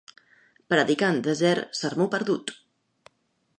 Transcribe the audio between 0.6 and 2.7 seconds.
Predicar en desert, sermó perdut.